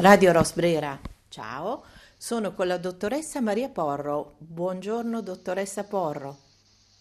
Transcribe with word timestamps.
Radio 0.00 0.32
Rosbrera, 0.32 0.98
ciao, 1.28 1.84
sono 2.16 2.54
con 2.54 2.66
la 2.66 2.78
dottoressa 2.78 3.42
Maria 3.42 3.68
Porro. 3.68 4.36
Buongiorno 4.38 5.20
dottoressa 5.20 5.84
Porro. 5.84 6.38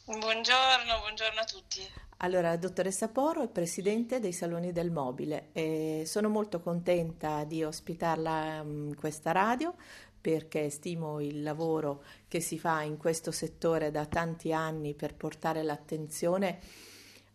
Buongiorno, 0.03 0.99
buongiorno 0.99 1.39
a 1.39 1.45
tutti. 1.45 1.79
Allora, 2.17 2.49
la 2.49 2.57
dottoressa 2.57 3.07
Porro 3.07 3.43
è 3.43 3.47
presidente 3.47 4.19
dei 4.19 4.33
Saloni 4.33 4.73
del 4.73 4.91
Mobile 4.91 5.47
e 5.53 6.03
sono 6.05 6.27
molto 6.27 6.59
contenta 6.59 7.45
di 7.45 7.63
ospitarla 7.63 8.63
in 8.65 8.95
questa 8.99 9.31
radio 9.31 9.73
perché 10.19 10.69
stimo 10.69 11.21
il 11.21 11.41
lavoro 11.41 12.03
che 12.27 12.41
si 12.41 12.59
fa 12.59 12.81
in 12.81 12.97
questo 12.97 13.31
settore 13.31 13.91
da 13.91 14.05
tanti 14.07 14.51
anni 14.51 14.93
per 14.93 15.15
portare 15.15 15.63
l'attenzione 15.63 16.59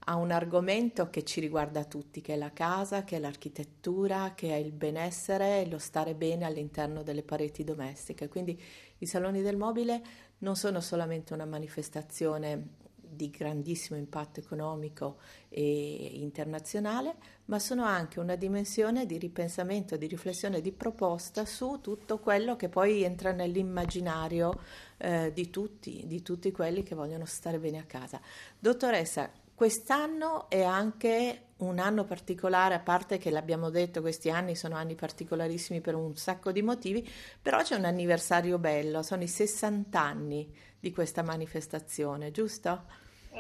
a 0.05 0.17
un 0.17 0.31
argomento 0.31 1.09
che 1.09 1.25
ci 1.25 1.41
riguarda 1.41 1.85
tutti, 1.85 2.21
che 2.21 2.35
è 2.35 2.37
la 2.37 2.53
casa, 2.53 3.05
che 3.05 3.17
è 3.17 3.19
l'architettura, 3.19 4.33
che 4.35 4.51
è 4.51 4.57
il 4.57 4.73
benessere 4.73 5.63
e 5.63 5.69
lo 5.69 5.79
stare 5.79 6.15
bene 6.15 6.45
all'interno 6.45 7.03
delle 7.03 7.23
pareti 7.23 7.65
domestiche. 7.65 8.29
Quindi 8.29 8.61
i 8.99 9.07
saloni 9.07 9.43
del 9.43 9.57
mobile 9.57 10.03
non 10.39 10.57
sono 10.57 10.81
solamente 10.81 11.33
una 11.33 11.47
manifestazione 11.47 12.83
di 13.15 13.31
grandissimo 13.31 13.99
impatto 13.99 14.41
economico 14.41 15.19
e 15.49 16.11
internazionale, 16.15 17.15
ma 17.47 17.59
sono 17.59 17.85
anche 17.85 18.19
una 18.19 18.35
dimensione 18.35 19.07
di 19.07 19.19
ripensamento, 19.19 19.97
di 19.97 20.07
riflessione, 20.07 20.61
di 20.61 20.73
proposta 20.73 21.45
su 21.45 21.79
tutto 21.81 22.19
quello 22.19 22.57
che 22.57 22.69
poi 22.69 23.03
entra 23.05 23.33
nell'immaginario 23.33 24.61
eh, 24.99 25.33
di 25.33 25.51
tutti, 25.51 26.05
di 26.07 26.23
tutti 26.23 26.51
quelli 26.51 26.83
che 26.83 26.95
vogliono 26.95 27.25
stare 27.25 27.59
bene 27.59 27.79
a 27.79 27.85
casa. 27.85 28.21
Dottoressa, 28.59 29.31
Quest'anno 29.55 30.51
è 30.51 30.63
anche 30.63 31.45
un 31.59 31.79
anno 31.79 32.05
particolare, 32.05 32.75
a 32.75 32.81
parte 32.81 33.19
che 33.19 33.31
l'abbiamo 33.31 33.71
detto, 33.71 34.01
questi 34.01 34.29
anni 34.31 34.57
sono 34.57 34.75
anni 34.75 34.95
particolarissimi 34.97 35.81
per 35.81 35.95
un 35.95 36.17
sacco 36.17 36.51
di 36.51 36.61
motivi, 36.61 37.09
però 37.41 37.63
c'è 37.63 37.77
un 37.77 37.85
anniversario 37.85 38.59
bello, 38.59 39.03
sono 39.03 39.23
i 39.23 39.29
60 39.29 40.01
anni 40.01 40.53
di 40.81 40.93
questa 40.93 41.23
manifestazione, 41.23 42.33
giusto? 42.33 42.85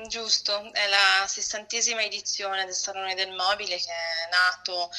Giusto, 0.08 0.72
è 0.72 0.88
la 0.88 1.26
sessantesima 1.26 2.02
edizione 2.02 2.64
del 2.64 2.74
Salone 2.74 3.14
del 3.14 3.30
Mobile 3.30 3.76
che 3.76 3.90
è 3.90 4.28
nato 4.30 4.90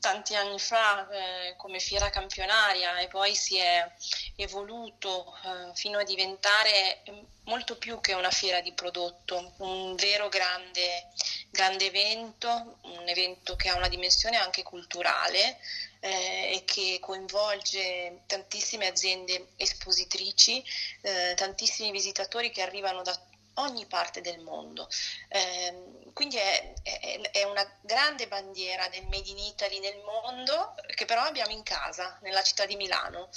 tanti 0.00 0.34
anni 0.34 0.58
fa 0.58 1.06
eh, 1.10 1.54
come 1.56 1.78
fiera 1.78 2.08
campionaria 2.08 2.98
e 2.98 3.08
poi 3.08 3.34
si 3.34 3.58
è 3.58 3.90
evoluto 4.36 5.34
eh, 5.44 5.74
fino 5.74 5.98
a 5.98 6.04
diventare 6.04 7.02
molto 7.44 7.76
più 7.76 8.00
che 8.00 8.14
una 8.14 8.30
fiera 8.30 8.60
di 8.60 8.72
prodotto, 8.72 9.54
un 9.58 9.94
vero 9.96 10.28
grande, 10.28 11.08
grande 11.50 11.86
evento, 11.86 12.78
un 12.82 13.08
evento 13.08 13.56
che 13.56 13.68
ha 13.68 13.76
una 13.76 13.88
dimensione 13.88 14.36
anche 14.36 14.62
culturale 14.62 15.58
eh, 16.00 16.54
e 16.54 16.62
che 16.64 16.98
coinvolge 17.00 18.22
tantissime 18.26 18.86
aziende 18.86 19.48
espositrici, 19.56 20.62
eh, 21.02 21.34
tantissimi 21.36 21.90
visitatori 21.90 22.50
che 22.50 22.62
arrivano 22.62 23.02
da 23.02 23.18
ogni 23.58 23.86
parte 23.86 24.20
del 24.20 24.40
mondo. 24.40 24.88
Eh, 25.28 26.10
quindi 26.12 26.36
è, 26.36 26.72
è, 26.82 27.20
è, 27.30 27.44
una 27.44 27.64
grande 27.80 28.26
bandiera 28.26 28.88
del 28.88 29.06
Made 29.06 29.28
in 29.28 29.38
Italy 29.38 29.78
nel 29.78 29.98
mondo 30.04 30.74
che 30.94 31.04
però 31.04 31.22
abbiamo 31.22 31.52
in 31.52 31.62
casa, 31.62 32.18
nella 32.22 32.42
città 32.42 32.66
di 32.66 32.76
Milano, 32.76 33.28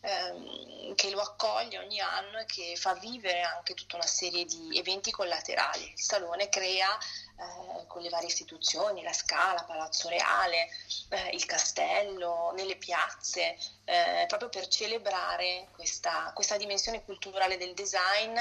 ehm, 0.00 0.94
che 0.94 1.10
lo 1.10 1.20
accoglie 1.20 1.78
ogni 1.78 2.00
anno 2.00 2.38
e 2.38 2.46
che 2.46 2.76
fa 2.76 2.94
vivere 2.94 3.42
anche 3.42 3.74
tutta 3.74 3.96
una 3.96 4.06
serie 4.06 4.44
di 4.44 4.78
eventi 4.78 5.10
collaterali. 5.10 5.92
Il 5.92 6.00
Salone 6.00 6.48
crea 6.48 6.96
eh, 6.96 7.86
con 7.86 8.02
le 8.02 8.08
varie 8.08 8.28
istituzioni, 8.28 9.02
la 9.02 9.12
Scala, 9.12 9.64
Palazzo 9.64 10.08
Reale, 10.08 10.68
eh, 11.10 11.30
il 11.30 11.44
Castello, 11.44 12.52
nelle 12.54 12.76
piazze, 12.76 13.56
eh, 13.84 14.24
proprio 14.28 14.48
per 14.48 14.66
celebrare 14.68 15.68
questa, 15.72 16.32
questa 16.34 16.56
dimensione 16.56 17.04
culturale 17.04 17.56
del 17.56 17.74
design 17.74 18.38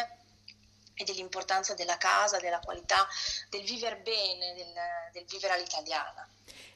e 1.00 1.06
dell'importanza 1.06 1.76
della 1.76 1.98
casa, 1.98 2.40
della 2.40 2.60
qualità, 2.60 3.08
del 3.50 3.64
vivere 3.64 4.02
bene, 4.04 4.54
del, 4.54 4.74
del 5.14 5.26
vivere 5.30 5.54
all'italiana. 5.54 6.28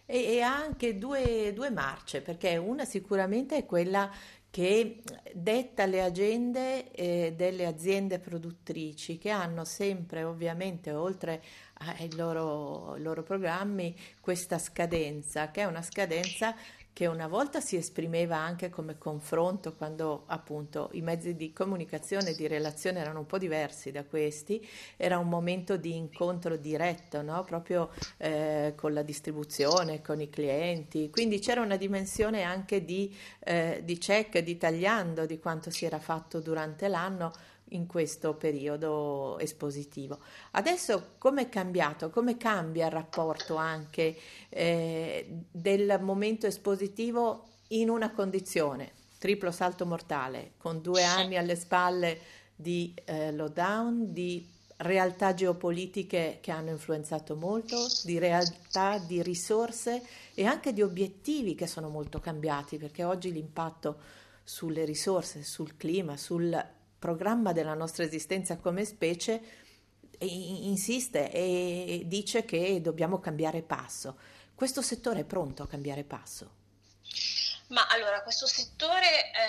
E, 0.05 0.41
ha 0.41 0.55
anche 0.55 0.97
due, 0.97 1.51
due 1.51 1.69
marce, 1.69 2.21
perché 2.21 2.55
una 2.55 2.85
sicuramente 2.85 3.57
è 3.57 3.65
quella 3.65 4.09
che 4.49 5.01
detta 5.33 5.85
le 5.85 6.03
agende 6.03 6.91
eh, 6.91 7.33
delle 7.35 7.65
aziende 7.65 8.19
produttrici 8.19 9.17
che 9.17 9.29
hanno 9.29 9.65
sempre 9.65 10.23
ovviamente 10.23 10.93
oltre 10.93 11.41
ai 11.79 12.13
loro, 12.15 12.95
loro 12.97 13.23
programmi 13.23 13.99
questa 14.21 14.59
scadenza 14.59 15.49
che 15.49 15.61
è 15.61 15.65
una 15.65 15.81
scadenza 15.81 16.55
che 16.93 17.07
una 17.07 17.27
volta 17.27 17.59
si 17.59 17.75
esprimeva 17.75 18.37
anche 18.37 18.69
come 18.69 18.99
confronto 18.99 19.73
quando 19.73 20.23
appunto 20.27 20.89
i 20.93 21.01
mezzi 21.01 21.35
di 21.35 21.51
comunicazione 21.51 22.29
e 22.29 22.35
di 22.35 22.47
relazione 22.47 22.99
erano 22.99 23.19
un 23.19 23.25
po' 23.25 23.39
diversi 23.39 23.91
da 23.91 24.05
questi, 24.05 24.65
era 24.95 25.17
un 25.17 25.27
momento 25.27 25.75
di 25.75 25.95
incontro 25.95 26.55
diretto, 26.55 27.23
no? 27.23 27.43
proprio 27.43 27.89
eh, 28.17 28.73
con 28.75 28.93
la 28.93 29.01
distribuzione, 29.01 30.01
con 30.03 30.21
i 30.21 30.29
clienti, 30.29 31.09
quindi 31.09 31.39
c'era 31.39 31.61
una 31.61 31.77
dimensione 31.77 32.43
anche 32.43 32.85
di, 32.85 33.13
eh, 33.39 33.81
di 33.83 33.97
check, 33.97 34.37
di 34.39 34.55
tagliando 34.57 35.25
di 35.25 35.39
quanto 35.39 35.71
si 35.71 35.85
era 35.85 35.99
fatto 35.99 36.39
durante 36.39 36.87
l'anno 36.87 37.33
in 37.73 37.87
questo 37.87 38.33
periodo 38.35 39.37
espositivo. 39.39 40.19
Adesso 40.51 41.15
come 41.17 41.43
è 41.43 41.49
cambiato? 41.49 42.09
Come 42.09 42.37
cambia 42.37 42.85
il 42.85 42.91
rapporto 42.91 43.55
anche 43.55 44.17
eh, 44.49 45.25
del 45.51 45.99
momento 46.01 46.47
espositivo 46.47 47.47
in 47.69 47.89
una 47.89 48.11
condizione, 48.11 48.91
triplo 49.17 49.51
salto 49.51 49.85
mortale, 49.85 50.53
con 50.57 50.81
due 50.81 51.03
anni 51.03 51.37
alle 51.37 51.55
spalle 51.55 52.19
di 52.55 52.93
eh, 53.05 53.31
lockdown, 53.31 54.13
di 54.13 54.47
realtà 54.77 55.33
geopolitiche 55.33 56.39
che 56.41 56.51
hanno 56.51 56.69
influenzato 56.69 57.35
molto, 57.35 57.87
di 58.03 58.19
realtà 58.19 58.97
di 58.99 59.21
risorse 59.21 60.03
e 60.33 60.45
anche 60.45 60.73
di 60.73 60.81
obiettivi 60.81 61.55
che 61.55 61.67
sono 61.67 61.89
molto 61.89 62.19
cambiati, 62.19 62.77
perché 62.77 63.03
oggi 63.03 63.31
l'impatto 63.31 63.97
sulle 64.43 64.83
risorse, 64.83 65.43
sul 65.43 65.77
clima, 65.77 66.17
sul 66.17 66.51
programma 67.03 67.51
della 67.51 67.73
nostra 67.73 68.05
esistenza 68.05 68.55
come 68.55 68.85
specie 68.85 69.41
insiste 70.19 71.29
e 71.33 72.03
dice 72.05 72.45
che 72.45 72.79
dobbiamo 72.79 73.19
cambiare 73.19 73.61
passo. 73.61 74.17
Questo 74.55 74.81
settore 74.81 75.19
è 75.19 75.25
pronto 75.25 75.63
a 75.63 75.67
cambiare 75.67 76.05
passo? 76.05 76.62
Ma 77.73 77.87
allora, 77.87 78.21
questo 78.21 78.45
settore 78.45 79.31
eh, 79.31 79.39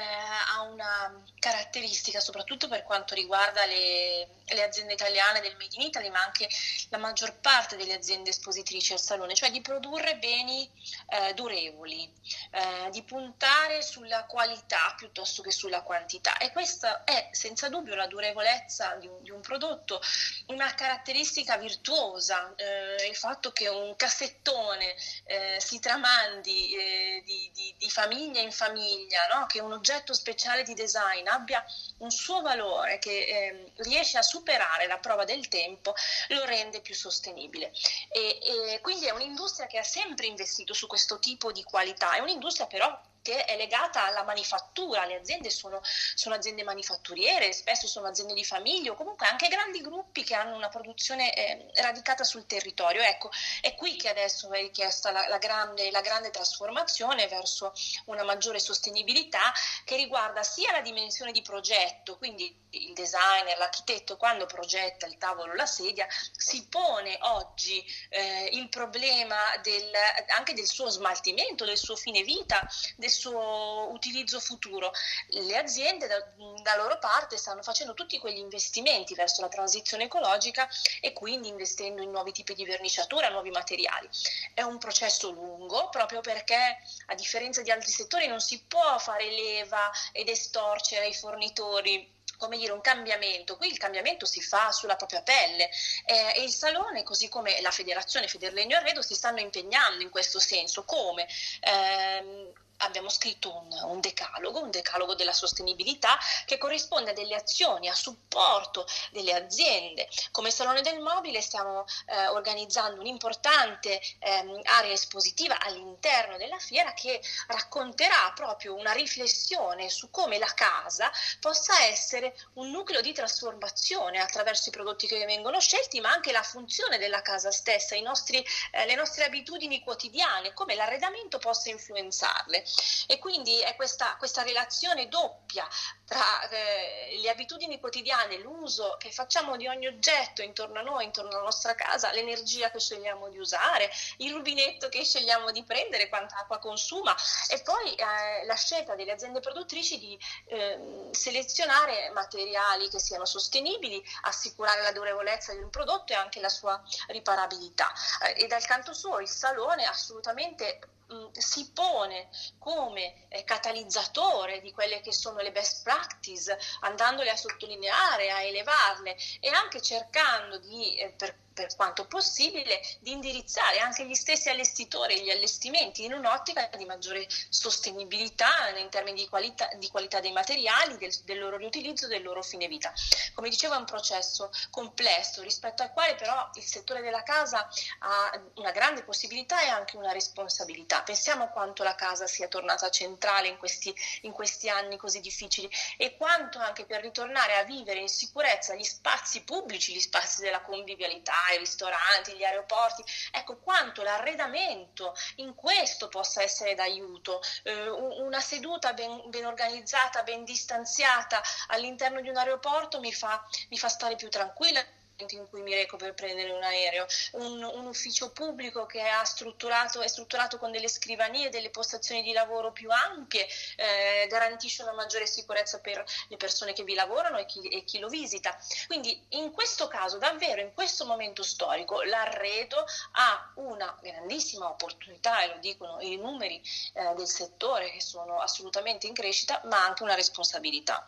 ha 0.54 0.62
una 0.62 1.22
caratteristica, 1.38 2.20
soprattutto 2.20 2.68
per 2.68 2.82
quanto 2.82 3.14
riguarda 3.14 3.66
le, 3.66 4.28
le, 4.46 4.62
aziende 4.62 4.94
italiane 4.94 5.40
del 5.40 5.54
Made 5.56 5.74
in 5.74 5.82
Italy, 5.82 6.08
ma 6.08 6.22
anche 6.22 6.48
la 6.88 6.96
maggior 6.96 7.38
parte 7.40 7.76
delle 7.76 7.92
aziende 7.92 8.30
espositrici 8.30 8.94
al 8.94 8.98
salone, 8.98 9.34
cioè 9.34 9.50
di 9.50 9.60
produrre 9.60 10.16
beni 10.16 10.66
eh, 11.08 11.34
durevoli, 11.34 12.10
eh, 12.50 12.88
di 12.92 13.02
puntare 13.02 13.82
sulla 13.82 14.24
qualità 14.24 14.94
piuttosto 14.96 15.42
che 15.42 15.52
sulla 15.52 15.82
quantità. 15.82 16.38
E 16.38 16.50
questa 16.50 17.04
è 17.04 17.28
senza 17.32 17.68
dubbio 17.68 17.94
la 17.94 18.06
durevolezza 18.06 18.94
di 18.94 19.06
un, 19.06 19.22
di 19.22 19.30
un 19.30 19.42
prodotto, 19.42 20.00
una 20.46 20.72
caratteristica 20.72 21.58
virtuosa, 21.58 22.54
eh, 22.56 23.06
il 23.06 23.16
fatto 23.16 23.52
che 23.52 23.68
un 23.68 23.94
cassettone 23.96 24.94
eh, 25.26 25.56
si 25.60 25.78
tramandi 25.78 26.74
eh, 26.74 27.22
di, 27.22 27.50
di, 27.52 27.74
di 27.76 27.90
famiglia 27.90 28.12
famiglia 28.14 28.40
in 28.40 28.52
famiglia, 28.52 29.26
no? 29.34 29.46
che 29.46 29.60
un 29.60 29.72
oggetto 29.72 30.14
speciale 30.14 30.62
di 30.62 30.74
design 30.74 31.26
abbia 31.26 31.64
un 31.98 32.10
suo 32.10 32.40
valore, 32.42 32.98
che 32.98 33.10
eh, 33.10 33.72
riesce 33.78 34.18
a 34.18 34.22
superare 34.22 34.86
la 34.86 34.98
prova 34.98 35.24
del 35.24 35.48
tempo, 35.48 35.94
lo 36.28 36.44
rende 36.44 36.80
più 36.80 36.94
sostenibile. 36.94 37.72
E, 38.08 38.38
e 38.40 38.80
quindi 38.80 39.06
è 39.06 39.10
un'industria 39.10 39.66
che 39.66 39.78
ha 39.78 39.82
sempre 39.82 40.26
investito 40.26 40.72
su 40.74 40.86
questo 40.86 41.18
tipo 41.18 41.50
di 41.50 41.64
qualità, 41.64 42.14
è 42.14 42.20
un'industria 42.20 42.66
però 42.66 43.00
che 43.24 43.46
è 43.46 43.56
legata 43.56 44.04
alla 44.04 44.22
manifattura, 44.22 45.06
le 45.06 45.16
aziende 45.16 45.48
sono, 45.48 45.80
sono, 46.14 46.34
aziende 46.34 46.62
manifatturiere, 46.62 47.54
spesso 47.54 47.86
sono 47.86 48.06
aziende 48.06 48.34
di 48.34 48.44
famiglia 48.44 48.92
o 48.92 48.94
comunque 48.94 49.26
anche 49.26 49.48
grandi 49.48 49.80
gruppi 49.80 50.22
che 50.24 50.34
hanno 50.34 50.54
una 50.54 50.68
produzione 50.68 51.34
eh, 51.34 51.70
radicata 51.80 52.22
sul 52.22 52.44
territorio. 52.44 53.00
Ecco, 53.00 53.30
è 53.62 53.74
qui 53.76 53.96
che 53.96 54.10
adesso 54.10 54.52
è 54.52 54.60
richiesta 54.60 55.10
la, 55.10 55.26
la, 55.28 55.38
grande, 55.38 55.90
la 55.90 56.02
grande, 56.02 56.28
trasformazione 56.28 57.26
verso 57.26 57.72
una 58.06 58.24
maggiore 58.24 58.58
sostenibilità 58.58 59.54
che 59.86 59.96
riguarda 59.96 60.42
sia 60.42 60.72
la 60.72 60.82
dimensione 60.82 61.32
di 61.32 61.40
progetto, 61.40 62.18
quindi 62.18 62.54
il 62.74 62.92
designer, 62.92 63.56
l'architetto 63.56 64.18
quando 64.18 64.44
progetta 64.44 65.06
il 65.06 65.16
tavolo, 65.16 65.54
la 65.54 65.64
sedia, 65.64 66.06
si 66.36 66.66
pone 66.68 67.16
oggi 67.22 67.82
eh, 68.10 68.50
il 68.52 68.68
problema 68.68 69.38
del, 69.62 69.90
anche 70.36 70.52
del 70.52 70.66
suo 70.66 70.90
smaltimento, 70.90 71.64
del 71.64 71.78
suo 71.78 71.96
fine 71.96 72.22
vita, 72.22 72.68
del 72.96 73.12
suo 73.14 73.88
utilizzo 73.92 74.40
futuro. 74.40 74.92
Le 75.28 75.56
aziende 75.56 76.06
da, 76.06 76.18
da 76.62 76.76
loro 76.76 76.98
parte 76.98 77.36
stanno 77.36 77.62
facendo 77.62 77.94
tutti 77.94 78.18
quegli 78.18 78.38
investimenti 78.38 79.14
verso 79.14 79.40
la 79.40 79.48
transizione 79.48 80.04
ecologica 80.04 80.68
e 81.00 81.12
quindi 81.12 81.48
investendo 81.48 82.02
in 82.02 82.10
nuovi 82.10 82.32
tipi 82.32 82.54
di 82.54 82.64
verniciatura, 82.64 83.30
nuovi 83.30 83.50
materiali. 83.50 84.08
È 84.52 84.62
un 84.62 84.78
processo 84.78 85.30
lungo 85.30 85.88
proprio 85.88 86.20
perché 86.20 86.76
a 87.06 87.14
differenza 87.14 87.62
di 87.62 87.70
altri 87.70 87.90
settori 87.90 88.26
non 88.26 88.40
si 88.40 88.62
può 88.66 88.98
fare 88.98 89.30
leva 89.30 89.90
ed 90.12 90.28
estorcere 90.28 91.04
ai 91.04 91.14
fornitori 91.14 92.12
come 92.36 92.58
dire, 92.58 92.72
un 92.72 92.80
cambiamento. 92.80 93.56
Qui 93.56 93.68
il 93.68 93.78
cambiamento 93.78 94.26
si 94.26 94.42
fa 94.42 94.70
sulla 94.72 94.96
propria 94.96 95.22
pelle 95.22 95.70
eh, 96.04 96.34
e 96.36 96.42
il 96.42 96.52
Salone, 96.52 97.02
così 97.02 97.28
come 97.28 97.60
la 97.60 97.70
Federazione 97.70 98.28
Federlegno 98.28 98.76
Arredo, 98.76 99.02
si 99.02 99.14
stanno 99.14 99.40
impegnando 99.40 100.02
in 100.02 100.10
questo 100.10 100.38
senso. 100.38 100.84
Come? 100.84 101.26
Eh, 101.60 102.52
abbiamo 102.78 103.08
scritto 103.08 103.54
un, 103.54 103.68
un, 103.90 104.00
decalogo, 104.00 104.60
un 104.60 104.70
decalogo 104.70 105.14
della 105.14 105.32
sostenibilità 105.32 106.18
che 106.44 106.58
corrisponde 106.58 107.10
a 107.10 107.14
delle 107.14 107.34
azioni 107.34 107.88
a 107.88 107.94
supporto 107.94 108.86
delle 109.10 109.34
aziende. 109.34 110.08
Come 110.30 110.50
Salone 110.50 110.82
del 110.82 111.00
Mobile 111.00 111.40
stiamo 111.40 111.84
eh, 112.06 112.28
organizzando 112.28 113.00
un'importante 113.00 114.00
ehm, 114.18 114.60
area 114.64 114.92
espositiva 114.92 115.58
all'interno 115.60 116.36
della 116.36 116.58
fiera 116.58 116.92
che 116.92 117.20
racconterà 117.48 118.32
proprio 118.34 118.74
una 118.74 118.92
riflessione 118.92 119.88
su 119.90 120.10
come 120.10 120.38
la 120.38 120.52
casa 120.54 121.10
possa 121.40 121.82
essere 121.84 122.36
un 122.54 122.70
nucleo 122.70 123.00
di 123.00 123.12
trasformazione 123.12 124.18
attraverso 124.18 124.68
i 124.68 124.72
prodotti 124.72 125.06
che 125.06 125.24
vengono 125.24 125.60
scelti, 125.60 126.00
ma 126.00 126.10
anche 126.10 126.32
la 126.32 126.42
funzione 126.42 126.98
della 126.98 127.22
casa 127.22 127.50
stessa, 127.50 127.96
nostri, 128.04 128.44
eh, 128.70 128.86
le 128.86 128.94
nostre 128.94 129.24
abitudini 129.24 129.80
quotidiane, 129.80 130.52
come 130.52 130.74
l'arredamento 130.74 131.38
possa 131.38 131.70
influenzarle. 131.70 132.63
E 133.06 133.18
quindi 133.18 133.60
è 133.60 133.74
questa, 133.76 134.16
questa 134.16 134.42
relazione 134.42 135.08
doppia 135.08 135.68
tra 136.06 136.48
eh, 136.48 137.18
le 137.20 137.30
abitudini 137.30 137.80
quotidiane, 137.80 138.38
l'uso 138.38 138.96
che 138.98 139.10
facciamo 139.10 139.56
di 139.56 139.66
ogni 139.66 139.86
oggetto 139.86 140.42
intorno 140.42 140.78
a 140.78 140.82
noi, 140.82 141.04
intorno 141.04 141.30
alla 141.30 141.42
nostra 141.42 141.74
casa, 141.74 142.12
l'energia 142.12 142.70
che 142.70 142.78
scegliamo 142.78 143.28
di 143.28 143.38
usare, 143.38 143.90
il 144.18 144.32
rubinetto 144.32 144.88
che 144.88 145.04
scegliamo 145.04 145.50
di 145.50 145.64
prendere, 145.64 146.08
quanta 146.08 146.36
acqua 146.36 146.58
consuma 146.58 147.14
e 147.48 147.60
poi 147.62 147.94
eh, 147.94 148.44
la 148.44 148.54
scelta 148.54 148.94
delle 148.94 149.12
aziende 149.12 149.40
produttrici 149.40 149.98
di 149.98 150.18
eh, 150.46 151.08
selezionare 151.12 152.10
materiali 152.10 152.88
che 152.88 152.98
siano 152.98 153.24
sostenibili, 153.24 154.02
assicurare 154.22 154.82
la 154.82 154.92
durevolezza 154.92 155.52
di 155.52 155.62
un 155.62 155.70
prodotto 155.70 156.12
e 156.12 156.16
anche 156.16 156.40
la 156.40 156.48
sua 156.48 156.80
riparabilità. 157.08 157.92
Eh, 158.22 158.44
e 158.44 158.46
dal 158.46 158.64
canto 158.64 158.92
suo 158.92 159.20
il 159.20 159.28
salone 159.28 159.84
assolutamente 159.84 160.80
Mm, 161.12 161.30
si 161.32 161.70
pone 161.72 162.30
come 162.58 163.26
eh, 163.28 163.44
catalizzatore 163.44 164.60
di 164.62 164.72
quelle 164.72 165.00
che 165.02 165.12
sono 165.12 165.40
le 165.40 165.52
best 165.52 165.82
practice, 165.82 166.58
andandole 166.80 167.28
a 167.30 167.36
sottolineare, 167.36 168.30
a 168.30 168.42
elevarle 168.42 169.14
e 169.40 169.48
anche 169.48 169.82
cercando 169.82 170.58
di, 170.58 170.96
eh, 170.96 171.12
per 171.12 171.43
per 171.54 171.74
quanto 171.76 172.06
possibile, 172.06 172.80
di 173.00 173.12
indirizzare 173.12 173.78
anche 173.78 174.04
gli 174.04 174.14
stessi 174.14 174.48
allestitori 174.48 175.14
e 175.14 175.22
gli 175.22 175.30
allestimenti 175.30 176.04
in 176.04 176.12
un'ottica 176.12 176.68
di 176.76 176.84
maggiore 176.84 177.26
sostenibilità 177.48 178.68
in 178.76 178.90
termini 178.90 179.22
di 179.22 179.28
qualità, 179.28 179.70
di 179.76 179.88
qualità 179.88 180.20
dei 180.20 180.32
materiali, 180.32 180.98
del, 180.98 181.14
del, 181.24 181.38
loro 181.38 181.56
riutilizzo, 181.56 182.08
del 182.08 182.22
loro 182.22 182.42
fine 182.42 182.66
vita. 182.66 182.92
Come 183.34 183.48
dicevo 183.48 183.74
è 183.74 183.78
un 183.78 183.84
processo 183.84 184.50
complesso 184.70 185.42
rispetto 185.42 185.82
al 185.82 185.92
quale 185.92 186.16
però 186.16 186.50
il 186.54 186.64
settore 186.64 187.00
della 187.00 187.22
casa 187.22 187.68
ha 188.00 188.42
una 188.56 188.72
grande 188.72 189.04
possibilità 189.04 189.62
e 189.62 189.68
anche 189.68 189.96
una 189.96 190.12
responsabilità. 190.12 191.02
Pensiamo 191.02 191.48
quanto 191.50 191.82
la 191.84 191.94
casa 191.94 192.26
sia 192.26 192.48
tornata 192.48 192.90
centrale 192.90 193.48
in 193.48 193.56
questi, 193.56 193.94
in 194.22 194.32
questi 194.32 194.68
anni 194.68 194.96
così 194.96 195.20
difficili 195.20 195.70
e 195.96 196.16
quanto 196.16 196.58
anche 196.58 196.84
per 196.84 197.00
ritornare 197.00 197.56
a 197.56 197.62
vivere 197.62 198.00
in 198.00 198.08
sicurezza 198.08 198.74
gli 198.74 198.82
spazi 198.82 199.42
pubblici, 199.42 199.94
gli 199.94 200.00
spazi 200.00 200.40
della 200.40 200.60
convivialità, 200.60 201.43
i 201.52 201.58
ristoranti, 201.58 202.36
gli 202.36 202.44
aeroporti, 202.44 203.04
ecco 203.30 203.58
quanto 203.58 204.02
l'arredamento 204.02 205.14
in 205.36 205.54
questo 205.54 206.08
possa 206.08 206.42
essere 206.42 206.74
d'aiuto, 206.74 207.40
eh, 207.64 207.88
una 207.88 208.40
seduta 208.40 208.92
ben, 208.92 209.28
ben, 209.30 209.46
organizzata, 209.46 210.22
ben 210.22 210.44
distanziata 210.44 211.42
all'interno 211.68 212.20
di 212.20 212.28
un 212.28 212.36
aeroporto 212.36 213.00
mi 213.00 213.12
fa, 213.12 213.44
mi 213.68 213.78
fa 213.78 213.88
stare 213.88 214.16
più 214.16 214.28
tranquilla 214.28 214.84
in 215.18 215.48
cui 215.48 215.62
mi 215.62 215.74
reco 215.74 215.96
per 215.96 216.14
prendere 216.14 216.50
un 216.50 216.62
aereo, 216.62 217.06
un, 217.32 217.62
un 217.62 217.86
ufficio 217.86 218.30
pubblico 218.32 218.86
che 218.86 219.02
strutturato, 219.24 220.00
è 220.00 220.08
strutturato 220.08 220.58
con 220.58 220.72
delle 220.72 220.88
scrivanie, 220.88 221.50
delle 221.50 221.70
postazioni 221.70 222.22
di 222.22 222.32
lavoro 222.32 222.72
più 222.72 222.90
ampie, 222.90 223.46
eh, 223.76 224.26
garantisce 224.28 224.82
una 224.82 224.92
maggiore 224.92 225.26
sicurezza 225.26 225.80
per 225.80 226.04
le 226.28 226.36
persone 226.36 226.72
che 226.72 226.82
vi 226.82 226.94
lavorano 226.94 227.38
e 227.38 227.46
chi, 227.46 227.66
e 227.68 227.84
chi, 227.84 227.98
lo 227.98 228.08
visita. 228.08 228.56
Quindi 228.86 229.24
in 229.30 229.52
questo 229.52 229.88
caso, 229.88 230.18
davvero 230.18 230.60
in 230.60 230.72
questo 230.74 231.04
momento 231.04 231.42
storico, 231.42 232.02
l'arredo 232.02 232.84
ha 233.12 233.52
una 233.56 233.96
grandissima 234.02 234.68
opportunità, 234.68 235.42
e 235.42 235.48
lo 235.48 235.58
dicono 235.58 236.00
i 236.00 236.16
numeri 236.16 236.60
eh, 236.94 237.14
del 237.14 237.28
settore 237.28 237.90
che 237.90 238.00
sono 238.00 238.40
assolutamente 238.40 239.06
in 239.06 239.14
crescita, 239.14 239.60
ma 239.64 239.84
anche 239.84 240.02
una 240.02 240.14
responsabilità. 240.14 241.06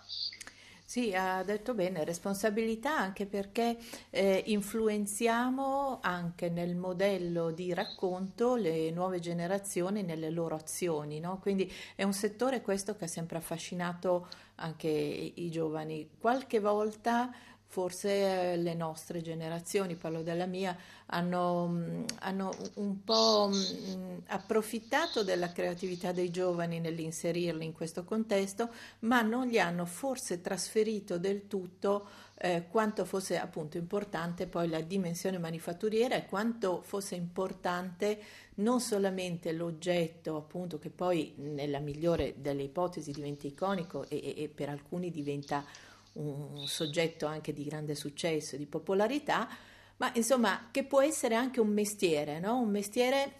Sì, 0.88 1.12
ha 1.16 1.42
detto 1.42 1.74
bene, 1.74 2.04
responsabilità 2.04 2.96
anche 2.96 3.26
perché 3.26 3.76
eh, 4.10 4.44
influenziamo 4.46 5.98
anche 6.00 6.48
nel 6.48 6.76
modello 6.76 7.50
di 7.50 7.74
racconto 7.74 8.54
le 8.54 8.92
nuove 8.92 9.18
generazioni 9.18 10.02
nelle 10.04 10.30
loro 10.30 10.54
azioni, 10.54 11.18
no? 11.18 11.40
Quindi 11.40 11.70
è 11.96 12.04
un 12.04 12.12
settore 12.12 12.60
questo 12.62 12.94
che 12.94 13.04
ha 13.06 13.08
sempre 13.08 13.38
affascinato 13.38 14.28
anche 14.56 14.86
i, 14.88 15.32
i 15.44 15.50
giovani. 15.50 16.08
Qualche 16.20 16.60
volta 16.60 17.34
forse 17.66 18.52
eh, 18.52 18.56
le 18.56 18.74
nostre 18.74 19.20
generazioni, 19.20 19.96
parlo 19.96 20.22
della 20.22 20.46
mia, 20.46 20.76
hanno, 21.06 21.68
mm, 21.68 22.04
hanno, 22.20 22.50
un 22.74 23.02
po' 23.04 23.50
mm, 23.52 24.18
approfittato 24.28 25.22
della 25.22 25.52
creatività 25.52 26.12
dei 26.12 26.30
giovani 26.30 26.80
nell'inserirli 26.80 27.64
in 27.64 27.72
questo 27.72 28.04
contesto, 28.04 28.70
ma 29.00 29.22
non 29.22 29.46
gli 29.46 29.58
hanno 29.58 29.84
forse 29.84 30.40
trasferito 30.40 31.18
del 31.18 31.46
tutto 31.46 32.08
eh, 32.38 32.66
quanto 32.68 33.04
fosse 33.04 33.38
appunto 33.38 33.78
importante 33.78 34.46
poi 34.46 34.68
la 34.68 34.82
dimensione 34.82 35.38
manifatturiera 35.38 36.16
e 36.16 36.26
quanto 36.26 36.82
fosse 36.82 37.14
importante 37.14 38.18
non 38.56 38.80
solamente 38.80 39.52
l'oggetto 39.52 40.36
appunto 40.36 40.78
che 40.78 40.90
poi 40.90 41.32
nella 41.36 41.78
migliore 41.78 42.34
delle 42.36 42.62
ipotesi 42.62 43.10
diventa 43.10 43.46
iconico 43.46 44.06
e, 44.08 44.16
e, 44.36 44.42
e 44.42 44.48
per 44.48 44.68
alcuni 44.68 45.10
diventa 45.10 45.64
un 46.16 46.66
soggetto 46.66 47.26
anche 47.26 47.52
di 47.52 47.64
grande 47.64 47.94
successo, 47.94 48.54
e 48.54 48.58
di 48.58 48.66
popolarità, 48.66 49.48
ma 49.98 50.10
insomma 50.14 50.68
che 50.70 50.84
può 50.84 51.00
essere 51.00 51.34
anche 51.34 51.60
un 51.60 51.68
mestiere, 51.68 52.38
no? 52.38 52.58
un 52.58 52.70
mestiere 52.70 53.32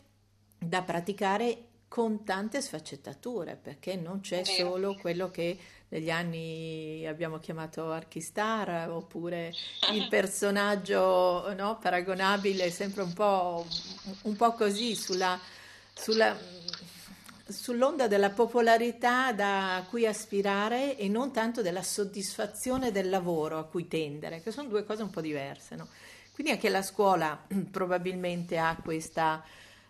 da 0.58 0.82
praticare 0.82 1.64
con 1.88 2.24
tante 2.24 2.60
sfaccettature, 2.60 3.56
perché 3.56 3.96
non 3.96 4.20
c'è 4.20 4.44
solo 4.44 4.96
quello 4.96 5.30
che 5.30 5.56
negli 5.88 6.10
anni 6.10 7.06
abbiamo 7.06 7.38
chiamato 7.38 7.92
archistar 7.92 8.90
oppure 8.90 9.52
il 9.92 10.06
personaggio 10.10 11.54
no, 11.54 11.78
paragonabile, 11.80 12.70
sempre 12.70 13.02
un 13.02 13.12
po', 13.12 13.64
un 14.22 14.36
po 14.36 14.52
così 14.52 14.94
sulla, 14.94 15.38
sulla 15.94 16.36
sull'onda 17.48 18.08
della 18.08 18.30
popolarità 18.30 19.32
da 19.32 19.84
cui 19.88 20.06
aspirare 20.06 20.96
e 20.96 21.08
non 21.08 21.32
tanto 21.32 21.62
della 21.62 21.82
soddisfazione 21.82 22.90
del 22.90 23.08
lavoro 23.08 23.58
a 23.58 23.64
cui 23.64 23.86
tendere, 23.86 24.42
che 24.42 24.50
sono 24.50 24.68
due 24.68 24.84
cose 24.84 25.02
un 25.02 25.10
po' 25.10 25.20
diverse. 25.20 25.76
No? 25.76 25.86
Quindi 26.32 26.52
anche 26.52 26.68
la 26.68 26.82
scuola 26.82 27.46
probabilmente 27.70 28.58
ha 28.58 28.76
questa 28.82 29.44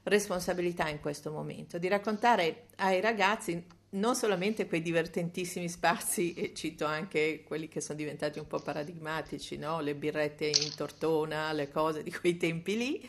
responsabilità 0.04 0.88
in 0.88 1.00
questo 1.00 1.32
momento, 1.32 1.78
di 1.78 1.88
raccontare 1.88 2.66
ai 2.76 3.00
ragazzi 3.00 3.74
non 3.88 4.14
solamente 4.14 4.66
quei 4.66 4.82
divertentissimi 4.82 5.68
spazi, 5.68 6.34
e 6.34 6.52
cito 6.54 6.84
anche 6.84 7.42
quelli 7.44 7.68
che 7.68 7.80
sono 7.80 7.98
diventati 7.98 8.38
un 8.38 8.46
po' 8.46 8.60
paradigmatici, 8.60 9.56
no? 9.56 9.80
le 9.80 9.94
birrette 9.94 10.46
in 10.46 10.74
tortona, 10.76 11.52
le 11.52 11.70
cose 11.70 12.02
di 12.02 12.12
quei 12.12 12.36
tempi 12.36 12.76
lì, 12.76 13.08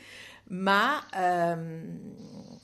ma, 0.49 1.05
um, 1.13 2.59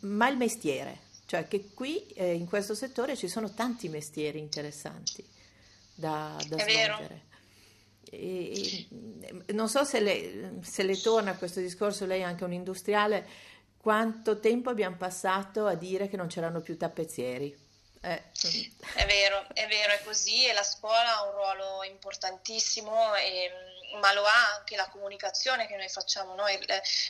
ma 0.00 0.28
il 0.28 0.36
mestiere, 0.36 1.00
cioè 1.26 1.46
che 1.48 1.70
qui 1.74 2.06
eh, 2.14 2.32
in 2.32 2.46
questo 2.46 2.74
settore 2.74 3.16
ci 3.16 3.28
sono 3.28 3.52
tanti 3.52 3.88
mestieri 3.88 4.38
interessanti 4.38 5.24
da, 5.94 6.36
da 6.48 6.58
svolgere. 6.58 7.24
E, 8.08 8.86
e, 9.46 9.52
non 9.52 9.68
so 9.68 9.84
se 9.84 10.00
le, 10.00 10.58
se 10.62 10.84
le 10.84 10.98
torna 11.00 11.36
questo 11.36 11.60
discorso, 11.60 12.06
lei 12.06 12.20
è 12.20 12.24
anche 12.24 12.44
un 12.44 12.52
industriale, 12.52 13.26
quanto 13.76 14.38
tempo 14.38 14.70
abbiamo 14.70 14.96
passato 14.96 15.66
a 15.66 15.74
dire 15.74 16.08
che 16.08 16.16
non 16.16 16.28
c'erano 16.28 16.60
più 16.60 16.76
tappezzieri. 16.76 17.64
Eh. 18.06 18.22
È 18.94 19.04
vero, 19.04 19.44
è 19.52 19.66
vero, 19.66 19.92
è 19.92 20.02
così 20.04 20.46
e 20.46 20.52
la 20.52 20.62
scuola 20.62 21.16
ha 21.16 21.24
un 21.24 21.32
ruolo 21.32 21.82
importantissimo, 21.82 23.16
e, 23.16 23.50
ma 24.00 24.12
lo 24.12 24.24
ha 24.24 24.54
anche 24.54 24.76
la 24.76 24.88
comunicazione 24.88 25.66
che 25.66 25.74
noi 25.74 25.88
facciamo, 25.88 26.36
noi 26.36 26.56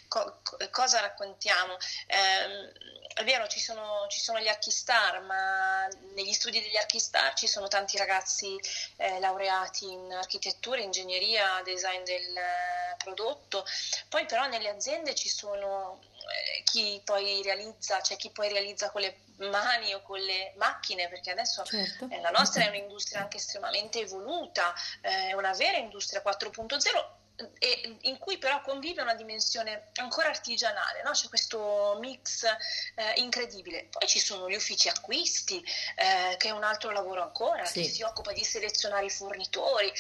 co- 0.09 0.41
cosa 0.71 1.01
raccontiamo. 1.01 1.77
Eh, 2.07 2.95
è 3.13 3.25
vero, 3.25 3.47
ci 3.47 3.61
sono, 3.61 4.07
ci 4.09 4.21
sono 4.21 4.41
gli 4.41 4.49
archistar, 4.49 5.21
ma 5.21 5.87
negli 6.15 6.33
studi 6.33 6.63
degli 6.63 6.77
archistar 6.77 7.35
ci 7.35 7.47
sono 7.47 7.69
tanti 7.69 7.99
ragazzi 7.99 8.59
eh, 8.97 9.19
laureati 9.21 9.91
in 9.91 10.13
architettura, 10.13 10.81
ingegneria, 10.81 11.61
design 11.63 12.05
del 12.05 12.37
eh, 12.37 12.97
prodotto, 12.97 13.67
poi 14.09 14.25
però 14.25 14.47
nelle 14.47 14.71
aziende 14.71 15.15
ci 15.15 15.29
sono 15.29 16.01
eh, 16.03 16.16
chi 16.65 17.01
poi 17.05 17.43
realizza, 17.43 18.01
cioè 18.01 18.17
chi 18.17 18.31
poi 18.31 18.49
realizza 18.49 18.91
con 18.91 19.01
le 19.01 19.19
mani 19.39 19.95
o 19.95 20.03
con 20.03 20.19
le 20.19 20.53
macchine, 20.57 21.09
perché 21.09 21.31
adesso 21.31 21.63
certo. 21.65 22.09
eh, 22.11 22.21
la 22.21 22.31
nostra 22.31 22.65
è 22.65 22.69
un'industria 22.69 23.21
anche 23.21 23.37
estremamente 23.37 24.01
evoluta, 24.01 24.75
eh, 25.03 25.29
è 25.29 25.33
una 25.33 25.53
vera 25.53 25.79
industria 25.79 26.23
4.0 26.25 27.25
e 27.59 27.99
in 28.03 28.19
cui 28.19 28.39
però 28.39 28.63
convive 28.63 29.03
una 29.03 29.15
dimensione 29.15 29.89
ancora 29.97 30.29
artigianale, 30.29 31.03
no? 31.03 31.11
c'è 31.11 31.29
questo 31.29 31.97
mix 32.01 32.45
eh, 32.45 33.13
incredibile. 33.17 33.89
Poi 33.91 34.09
ci 34.09 34.19
sono 34.19 34.49
gli 34.49 34.55
uffici 34.55 34.89
acquisti, 34.89 35.63
eh, 35.97 36.37
che 36.39 36.49
è 36.49 36.53
un 36.53 36.65
altro 36.65 36.91
lavoro 36.91 37.23
ancora, 37.23 37.65
sì. 37.67 37.83
che 37.83 37.89
si 37.89 38.03
occupa 38.03 38.33
di 38.33 38.45
selezionare 38.45 39.07
i 39.07 39.11
fornitori. 39.11 39.93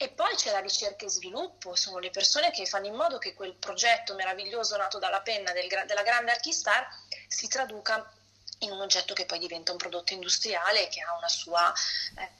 E 0.00 0.10
poi 0.10 0.32
c'è 0.36 0.52
la 0.52 0.60
ricerca 0.60 1.06
e 1.06 1.10
sviluppo, 1.10 1.74
sono 1.74 1.98
le 1.98 2.10
persone 2.10 2.52
che 2.52 2.66
fanno 2.66 2.86
in 2.86 2.94
modo 2.94 3.18
che 3.18 3.34
quel 3.34 3.54
progetto 3.54 4.14
meraviglioso 4.14 4.76
nato 4.76 5.00
dalla 5.00 5.22
penna 5.22 5.50
del, 5.50 5.66
della 5.86 6.02
grande 6.04 6.30
Archistar 6.30 6.86
si 7.26 7.48
traduca 7.48 8.08
in 8.60 8.70
un 8.70 8.80
oggetto 8.80 9.12
che 9.12 9.26
poi 9.26 9.40
diventa 9.40 9.72
un 9.72 9.78
prodotto 9.78 10.12
industriale 10.12 10.86
che 10.86 11.00
ha 11.00 11.16
una 11.16 11.28
sua, 11.28 11.72
eh, 12.16 12.30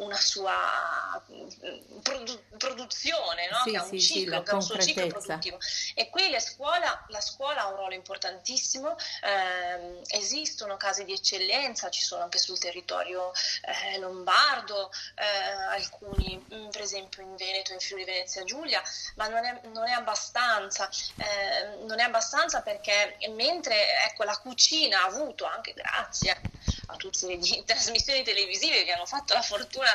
una 0.00 0.16
sua 0.16 1.22
mm, 1.30 2.00
produ- 2.02 2.42
produzione, 2.56 3.48
no? 3.50 3.58
sì, 3.64 3.70
che 3.70 3.76
ha 3.76 3.82
un 3.82 3.88
sì, 3.88 4.00
ciclo, 4.00 4.36
sì, 4.36 4.42
che 4.42 4.50
ha 4.50 4.54
un 4.54 4.62
suo 4.62 4.78
ciclo 4.78 5.06
produttivo. 5.06 5.58
E 5.94 6.08
qui 6.08 6.30
la 6.30 6.40
scuola, 6.40 7.04
la 7.08 7.20
scuola 7.20 7.62
ha 7.62 7.68
un 7.68 7.76
ruolo 7.76 7.94
importantissimo, 7.94 8.96
eh, 9.22 10.00
esistono 10.08 10.76
casi 10.76 11.04
di 11.04 11.12
eccellenza, 11.12 11.90
ci 11.90 12.02
sono 12.02 12.22
anche 12.22 12.38
sul 12.38 12.58
territorio 12.58 13.32
eh, 13.62 13.98
lombardo, 13.98 14.90
eh, 15.16 15.24
alcuni 15.24 16.44
mm, 16.54 16.68
per 16.70 16.82
esempio 16.82 17.22
in 17.22 17.36
Veneto, 17.36 17.72
in 17.72 17.80
Friuli 17.80 18.04
Venezia 18.04 18.44
Giulia, 18.44 18.82
ma 19.16 19.28
non 19.28 19.44
è, 19.44 19.60
non 19.64 19.86
è 19.86 19.92
abbastanza, 19.92 20.88
eh, 21.16 21.84
non 21.84 21.98
è 21.98 22.04
abbastanza 22.04 22.62
perché 22.62 23.16
mentre 23.30 24.04
ecco, 24.04 24.24
la 24.24 24.36
cucina 24.38 25.02
ha 25.02 25.06
avuto 25.06 25.44
anche 25.44 25.72
grazie 25.74 26.49
a 26.90 26.96
tutte 26.96 27.26
le 27.26 27.38
trasmissioni 27.64 28.22
televisive 28.22 28.84
che 28.84 28.92
hanno 28.92 29.06
fatto 29.06 29.34
la 29.34 29.42
fortuna 29.42 29.88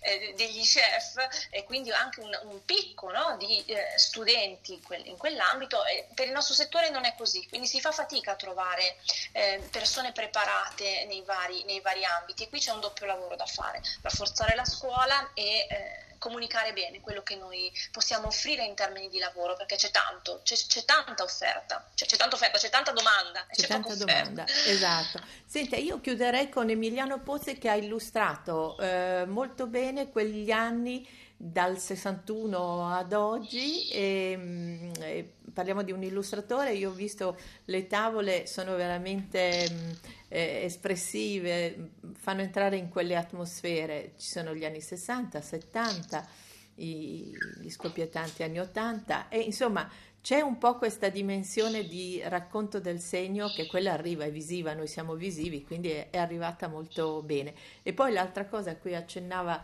eh, 0.00 0.34
degli 0.36 0.62
chef 0.62 1.48
e 1.50 1.64
quindi 1.64 1.90
anche 1.90 2.20
un, 2.20 2.38
un 2.44 2.64
picco 2.64 3.10
no, 3.10 3.36
di 3.38 3.64
eh, 3.66 3.92
studenti 3.96 4.74
in, 4.74 4.82
quel, 4.82 5.06
in 5.06 5.16
quell'ambito. 5.16 5.84
E 5.84 6.08
per 6.14 6.26
il 6.26 6.32
nostro 6.32 6.54
settore 6.54 6.90
non 6.90 7.04
è 7.04 7.14
così, 7.16 7.46
quindi 7.48 7.66
si 7.66 7.80
fa 7.80 7.92
fatica 7.92 8.32
a 8.32 8.36
trovare 8.36 8.96
eh, 9.32 9.60
persone 9.70 10.12
preparate 10.12 11.04
nei 11.06 11.22
vari, 11.22 11.64
nei 11.64 11.80
vari 11.80 12.04
ambiti 12.04 12.44
e 12.44 12.48
qui 12.48 12.58
c'è 12.58 12.72
un 12.72 12.80
doppio 12.80 13.06
lavoro 13.06 13.36
da 13.36 13.46
fare, 13.46 13.82
rafforzare 14.02 14.54
la 14.54 14.64
scuola 14.64 15.30
e 15.34 15.66
eh, 15.68 16.05
comunicare 16.26 16.72
bene 16.72 17.00
quello 17.00 17.22
che 17.22 17.36
noi 17.36 17.72
possiamo 17.92 18.26
offrire 18.26 18.64
in 18.64 18.74
termini 18.74 19.08
di 19.08 19.18
lavoro, 19.18 19.54
perché 19.54 19.76
c'è 19.76 19.92
tanto, 19.92 20.40
c'è, 20.42 20.56
c'è 20.56 20.84
tanta 20.84 21.22
offerta, 21.22 21.88
cioè, 21.94 22.08
c'è 22.08 22.16
tanta 22.16 22.34
offerta, 22.34 22.58
c'è 22.58 22.68
tanta 22.68 22.90
domanda. 22.90 23.46
C'è, 23.46 23.62
c'è 23.62 23.66
tanta 23.68 23.94
domanda, 23.94 24.44
esatto. 24.66 25.20
Senta, 25.44 25.76
io 25.76 26.00
chiuderei 26.00 26.48
con 26.48 26.68
Emiliano 26.68 27.20
Pozzi 27.20 27.56
che 27.58 27.68
ha 27.68 27.74
illustrato 27.74 28.76
eh, 28.78 29.24
molto 29.26 29.66
bene 29.66 30.10
quegli 30.10 30.50
anni 30.50 31.06
dal 31.36 31.78
61 31.78 32.88
ad 32.88 33.12
oggi 33.12 33.88
e, 33.90 34.34
mm, 34.36 34.90
e 35.00 35.32
parliamo 35.52 35.82
di 35.82 35.92
un 35.92 36.02
illustratore, 36.02 36.72
io 36.72 36.90
ho 36.90 36.94
visto 36.94 37.36
le 37.66 37.86
tavole, 37.86 38.46
sono 38.46 38.74
veramente 38.74 39.68
mm, 39.70 39.90
eh, 40.28 40.64
espressive, 40.64 41.90
fanno 42.14 42.40
entrare 42.40 42.76
in 42.76 42.88
quelle 42.88 43.16
atmosfere, 43.16 44.12
ci 44.16 44.28
sono 44.28 44.54
gli 44.54 44.64
anni 44.64 44.80
60, 44.80 45.40
70, 45.40 46.28
i, 46.76 47.32
gli 47.60 47.70
scoppiettanti 47.70 48.42
anni 48.42 48.58
80 48.58 49.28
e 49.28 49.40
insomma 49.40 49.88
c'è 50.26 50.40
un 50.40 50.58
po' 50.58 50.76
questa 50.76 51.08
dimensione 51.08 51.84
di 51.84 52.20
racconto 52.24 52.80
del 52.80 52.98
segno 52.98 53.46
che 53.48 53.68
quella 53.68 53.92
arriva, 53.92 54.24
è 54.24 54.32
visiva, 54.32 54.74
noi 54.74 54.88
siamo 54.88 55.14
visivi, 55.14 55.62
quindi 55.62 55.90
è, 55.90 56.10
è 56.10 56.18
arrivata 56.18 56.66
molto 56.66 57.22
bene. 57.22 57.54
E 57.84 57.92
poi 57.92 58.12
l'altra 58.12 58.46
cosa 58.46 58.72
a 58.72 58.76
cui 58.76 58.96
accennava 58.96 59.62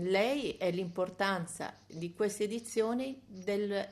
lei 0.00 0.56
è 0.56 0.70
l'importanza 0.70 1.74
di 1.86 2.12
queste 2.14 2.44
edizioni 2.44 3.20
del, 3.26 3.88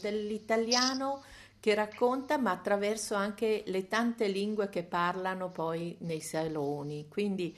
dell'italiano 0.00 1.22
che 1.60 1.74
racconta 1.74 2.38
ma 2.38 2.52
attraverso 2.52 3.14
anche 3.14 3.62
le 3.66 3.86
tante 3.86 4.28
lingue 4.28 4.70
che 4.70 4.82
parlano 4.82 5.50
poi 5.50 5.96
nei 6.00 6.20
saloni. 6.20 7.06
Quindi 7.08 7.56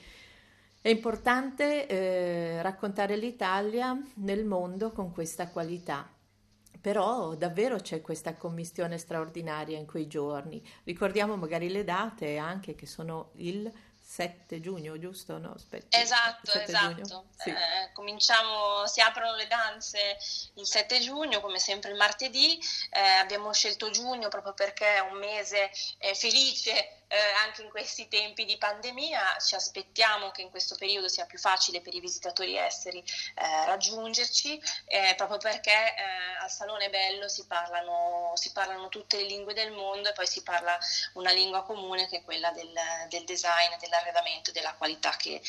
è 0.80 0.88
importante 0.88 1.86
eh, 1.86 2.60
raccontare 2.62 3.16
l'Italia 3.16 3.96
nel 4.14 4.44
mondo 4.44 4.90
con 4.90 5.12
questa 5.12 5.48
qualità. 5.48 6.10
Però 6.80 7.36
davvero 7.36 7.76
c'è 7.76 8.00
questa 8.00 8.34
commistione 8.34 8.98
straordinaria 8.98 9.78
in 9.78 9.86
quei 9.86 10.08
giorni. 10.08 10.60
Ricordiamo 10.82 11.36
magari 11.36 11.68
le 11.68 11.84
date 11.84 12.38
anche 12.38 12.74
che 12.74 12.86
sono 12.86 13.30
il 13.36 13.70
7 14.02 14.60
giugno, 14.60 14.98
giusto? 14.98 15.38
No, 15.38 15.52
aspetta. 15.54 15.98
Esatto, 15.98 16.52
esatto. 16.52 17.26
Sì. 17.36 17.50
Eh, 17.50 17.92
cominciamo, 17.92 18.86
si 18.86 19.00
aprono 19.00 19.36
le 19.36 19.46
danze 19.46 20.18
il 20.54 20.66
7 20.66 21.00
giugno, 21.00 21.40
come 21.40 21.58
sempre 21.58 21.90
il 21.90 21.96
martedì. 21.96 22.58
Eh, 22.90 23.00
abbiamo 23.00 23.52
scelto 23.52 23.90
giugno 23.90 24.28
proprio 24.28 24.52
perché 24.52 24.96
è 24.96 25.00
un 25.00 25.18
mese 25.18 25.70
eh, 25.98 26.14
felice 26.14 27.01
eh, 27.12 27.32
anche 27.44 27.60
in 27.60 27.68
questi 27.68 28.08
tempi 28.08 28.46
di 28.46 28.56
pandemia 28.56 29.36
ci 29.38 29.54
aspettiamo 29.54 30.30
che 30.30 30.40
in 30.40 30.48
questo 30.50 30.76
periodo 30.76 31.08
sia 31.08 31.26
più 31.26 31.38
facile 31.38 31.82
per 31.82 31.94
i 31.94 32.00
visitatori 32.00 32.56
esteri 32.56 33.00
eh, 33.34 33.66
raggiungerci, 33.66 34.60
eh, 34.86 35.12
proprio 35.14 35.36
perché 35.36 35.70
eh, 35.70 36.02
al 36.40 36.50
Salone 36.50 36.88
Bello 36.88 37.28
si 37.28 37.44
parlano, 37.46 38.32
si 38.34 38.50
parlano, 38.52 38.88
tutte 38.88 39.18
le 39.18 39.24
lingue 39.24 39.52
del 39.52 39.72
mondo 39.72 40.08
e 40.08 40.12
poi 40.14 40.26
si 40.26 40.42
parla 40.42 40.78
una 41.12 41.32
lingua 41.32 41.64
comune 41.64 42.08
che 42.08 42.18
è 42.18 42.24
quella 42.24 42.50
del, 42.52 42.72
del 43.10 43.24
design, 43.24 43.74
dell'arredamento 43.78 44.50
della 44.50 44.72
qualità 44.74 45.14
che, 45.16 45.42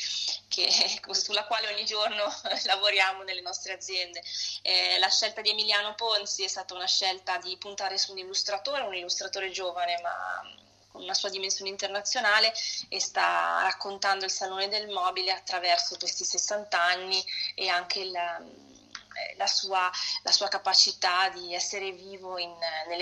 che, 0.48 0.68
sulla 1.12 1.46
quale 1.46 1.72
ogni 1.72 1.86
giorno 1.86 2.24
lavoriamo 2.64 3.22
nelle 3.22 3.40
nostre 3.40 3.72
aziende. 3.72 4.22
Eh, 4.60 4.98
la 4.98 5.08
scelta 5.08 5.40
di 5.40 5.48
Emiliano 5.48 5.94
Ponzi 5.94 6.44
è 6.44 6.48
stata 6.48 6.74
una 6.74 6.86
scelta 6.86 7.38
di 7.38 7.56
puntare 7.56 7.96
su 7.96 8.12
un 8.12 8.18
illustratore, 8.18 8.82
un 8.82 8.94
illustratore 8.94 9.50
giovane 9.50 9.98
ma 10.02 10.62
una 10.94 11.14
sua 11.14 11.28
dimensione 11.28 11.70
internazionale 11.70 12.52
e 12.88 13.00
sta 13.00 13.60
raccontando 13.62 14.24
il 14.24 14.30
Salone 14.30 14.68
del 14.68 14.88
Mobile 14.88 15.32
attraverso 15.32 15.96
questi 15.96 16.24
60 16.24 16.80
anni 16.80 17.22
e 17.54 17.68
anche 17.68 18.00
il, 18.00 18.14
eh, 18.14 19.36
la, 19.36 19.46
sua, 19.46 19.90
la, 20.22 20.32
sua, 20.32 20.48
capacità 20.48 21.28
di 21.30 21.54
essere 21.54 21.92
vivo 21.92 22.38
in, 22.38 22.52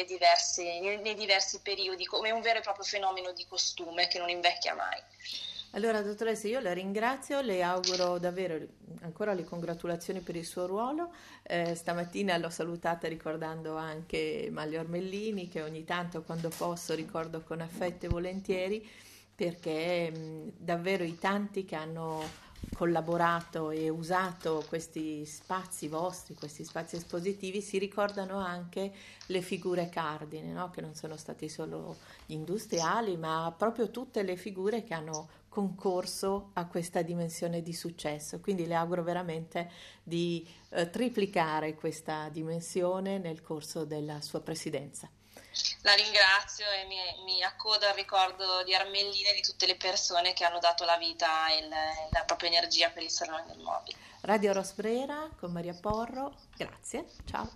diverse, 0.07 0.63
nei 0.81 1.15
diversi 1.15 1.61
periodi 1.61 2.05
come 2.05 2.31
un 2.31 2.41
vero 2.41 2.59
e 2.59 2.63
proprio 2.63 2.85
fenomeno 2.85 3.33
di 3.33 3.47
costume 3.47 4.09
che 4.09 4.19
non 4.19 4.29
invecchia 4.29 4.75
mai. 4.75 5.01
Allora, 5.75 6.02
dottoressa, 6.02 6.49
io 6.49 6.61
la 6.61 6.75
ringrazio, 6.75 7.41
le 7.41 7.62
auguro 7.62 8.19
davvero 8.19 8.59
ancora 9.00 9.33
le 9.33 9.45
congratulazioni 9.45 10.21
per 10.21 10.37
il 10.37 10.45
suo 10.45 10.67
ruolo. 10.67 11.14
Eh, 11.43 11.75
stamattina 11.75 12.37
l'ho 12.37 12.50
salutata 12.50 13.09
ricordando 13.09 13.76
anche 13.76 14.50
Maglio 14.52 14.81
Ormellini, 14.81 15.49
che 15.49 15.62
ogni 15.62 15.85
tanto 15.85 16.23
quando 16.25 16.50
posso 16.55 16.95
ricordo 16.95 17.41
con 17.41 17.62
affetto 17.62 18.05
e 18.05 18.11
volentieri, 18.11 18.87
perché 19.35 20.11
mh, 20.11 20.52
davvero 20.59 21.05
i 21.05 21.19
tanti 21.19 21.64
che 21.64 21.75
hanno 21.75 22.23
collaborato 22.75 23.71
e 23.71 23.88
usato 23.88 24.64
questi 24.69 25.25
spazi 25.25 25.88
vostri, 25.88 26.35
questi 26.35 26.64
spazi 26.64 26.97
espositivi, 26.97 27.61
si 27.61 27.78
ricordano 27.78 28.38
anche 28.38 28.92
le 29.26 29.40
figure 29.42 29.88
cardine, 29.88 30.52
no? 30.52 30.71
che 30.71 30.81
non 30.81 30.95
sono 30.95 31.16
stati 31.16 31.49
solo 31.49 31.97
gli 32.26 32.33
industriali, 32.33 33.16
ma 33.16 33.54
proprio 33.57 33.90
tutte 33.90 34.23
le 34.23 34.37
figure 34.37 34.83
che 34.85 34.95
hanno 34.95 35.28
concorso 35.49 36.50
a 36.54 36.66
questa 36.66 37.02
dimensione 37.02 37.62
di 37.62 37.75
successo. 37.75 38.40
Quindi 38.40 38.66
le 38.66 38.75
auguro 38.75 39.02
veramente 39.02 39.71
di 40.02 40.47
eh, 40.71 40.88
triplicare 40.88 41.75
questa 41.75 42.28
dimensione 42.31 43.19
nel 43.19 43.42
corso 43.42 43.85
della 43.85 44.21
sua 44.23 44.40
presidenza. 44.40 45.11
La 45.82 45.94
ringrazio 45.94 46.64
e 46.71 46.85
mi, 46.87 47.25
mi, 47.25 47.42
accodo 47.42 47.87
al 47.87 47.94
ricordo 47.94 48.62
di 48.64 48.75
Armellina 48.75 49.30
e 49.30 49.35
di 49.35 49.42
tutte 49.42 49.66
le 49.66 49.76
persone 49.76 50.32
che 50.32 50.44
hanno 50.44 50.59
dato 50.59 50.85
la 50.85 50.97
vita 50.97 51.49
e 51.49 51.68
la 51.68 52.25
propria 52.25 52.50
energia 52.50 52.90
per 52.90 53.02
il 53.02 53.11
Salone 53.11 53.44
del 53.47 53.59
Mobile. 53.59 53.97
Radio 54.23 54.52
Rosbrera 54.52 55.28
con 55.38 55.50
Maria 55.52 55.75
Porro, 55.75 56.35
grazie, 56.56 57.06
ciao. 57.25 57.50